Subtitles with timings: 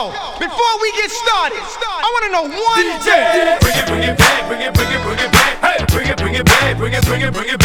[0.00, 0.08] Yo,
[0.40, 3.60] before we get started, I want to know one DJ.
[3.60, 5.60] Bring it, bring it back, bring it, bring it, bring it back.
[5.60, 7.59] Hey, bring it, bring it back, bring it, bring it, bring it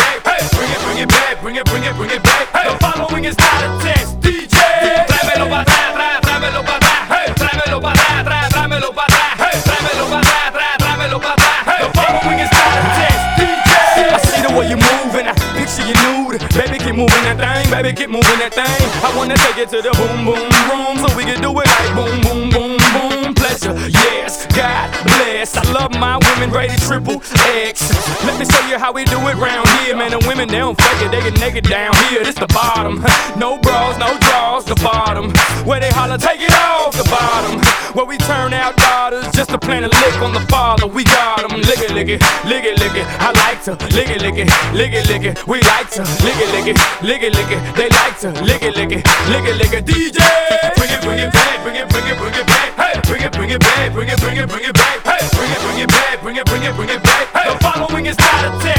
[17.65, 18.65] thing, baby, keep moving that thing.
[19.03, 21.91] I wanna take it to the boom, boom, room so we can do it like
[21.95, 23.33] boom, boom, boom, boom.
[23.33, 25.57] Pleasure, yes, God bless.
[25.57, 27.21] I love my women rated triple
[27.67, 27.81] X.
[28.25, 30.11] Let me show you how we do it round here, man.
[30.11, 32.23] The women they don't fake it, they get naked down here.
[32.23, 33.03] This the bottom,
[33.37, 35.31] no bras, no draws, the bottom.
[35.65, 37.04] Where they holler, take it off the
[39.59, 40.87] to plant a lick on the father.
[40.87, 43.05] We got 'em, lick it, lick it, lick it, lick it.
[43.19, 45.47] I like to lick it, lick it, lick it, lick it.
[45.47, 47.61] We like to lick it, lick it, lick it, lick it.
[47.75, 49.85] They like to lick it, lick it, lick it, lick it.
[49.85, 50.19] DJ,
[50.75, 52.69] bring it, bring it back, bring it, bring it, bring it back.
[52.75, 54.97] Hey, bring it, bring it back, bring it, bring it, bring it back.
[55.09, 57.25] Hey, bring it, bring it back, bring it, bring it, bring it back.
[57.33, 58.74] The following is not a test.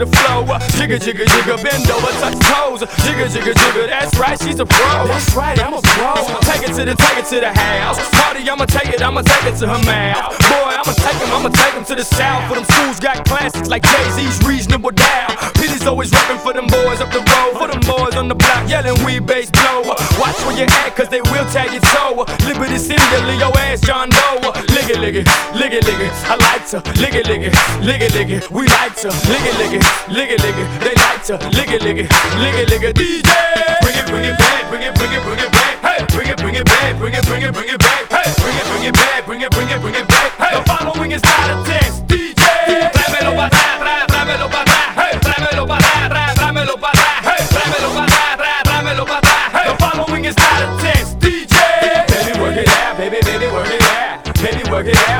[0.00, 0.44] The flow.
[0.80, 2.80] Jigga, jigga, jigga, bend over, touch toes.
[3.04, 5.06] Jigga, jigga, jigga, that's right, she's a pro.
[5.06, 6.14] That's right, I'm a pro.
[6.40, 7.98] Take it to the, take it to the house.
[8.16, 10.32] Party, I'ma take it, I'ma take it to her mouth.
[10.48, 12.48] Boy, I'ma take him, I'ma take him to the south.
[12.48, 15.54] For them schools got classics like Jay-Z's Reasonable Doubt.
[15.54, 17.62] Pitty's always rapping for them boys up the road.
[17.62, 19.86] For them boys on the block yelling, we bass blow.
[20.18, 22.26] Watch where you at, cause they will tag your toe.
[22.42, 22.98] Liberty City,
[23.38, 24.50] your ass John Doe.
[24.74, 26.10] Lick it, lick it, lick it, lick it.
[26.26, 27.54] I like to lick it, lick it,
[27.86, 28.50] lick it, lick it.
[28.50, 30.66] We like to lick it, lick it, lick it, lick it.
[30.82, 32.10] They like to lick it, lick it,
[32.42, 32.96] lick it, lick it.
[32.98, 33.30] DJ,
[33.78, 35.79] bring it, bring it back, bring it, bring it, bring it back.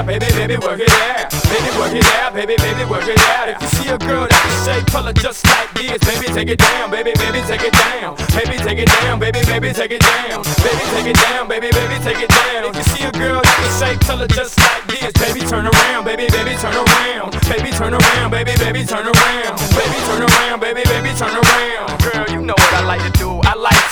[0.06, 1.30] Baby, baby, work it out.
[1.50, 3.48] Baby, work it out, baby, baby, work it out.
[3.48, 6.58] If you see a girl that can shape color just like this, baby, take it
[6.58, 8.16] down, baby, baby, take it down.
[8.32, 10.42] Baby, take it down, baby, baby, take it down.
[10.62, 12.70] Baby, take it down, baby, baby, take it down.
[12.70, 16.04] If you see a girl that can shape color just like this, baby, turn around,
[16.04, 17.34] baby, baby, turn around.
[17.50, 19.54] Baby, turn around, baby, baby, turn around.
[19.74, 21.89] Baby, turn around, baby, baby, turn around.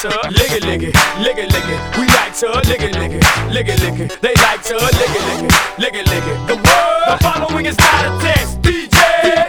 [0.03, 1.81] To lick it, lick it, lick it, lick it.
[1.98, 4.20] We like to lick it, lick it, lick it, lick it.
[4.22, 6.38] They like to lick it, lick it, lick it, lick it.
[6.47, 8.62] The word, the following is not a test.
[8.62, 8.94] DJ,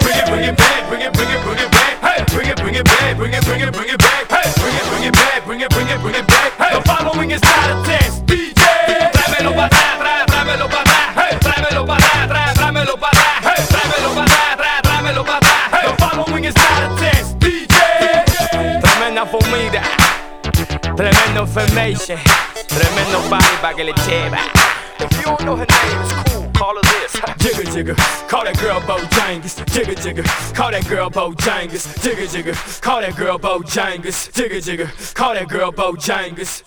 [0.01, 2.01] bring it, bring it back, bring it, bring it, bring it back.
[2.01, 4.25] Hey, bring it, bring it back, bring it, bring it, bring it back.
[4.25, 6.49] Hey, bring it, bring it back, bring it, bring it, bring it back.
[6.57, 8.25] Hey, the following is not a test.
[8.25, 8.65] DJ,
[9.13, 11.13] tráemelo para atrás, tráemelo para atrás.
[11.13, 13.53] Hey, tráemelo para atrás, tráemelo para atrás.
[13.53, 15.85] Hey, tráemelo para atrás, tráemelo para atrás.
[15.85, 17.37] The following is not a test.
[17.37, 17.77] DJ,
[18.81, 19.81] tremenda comida,
[20.99, 22.19] tremendo information,
[22.67, 24.37] tremendo body para que le lleva.
[24.99, 26.51] If you don't know her name, it's cool.
[26.53, 27.15] Call her this.
[27.39, 29.63] Jigga jigga, call that girl Bojangles.
[29.67, 31.87] Jigga jigga, call that girl Bojangles.
[31.99, 34.29] Jigga jigga, call that girl Bojangles.
[34.33, 36.63] Jigga jigga, call that girl Bojangles.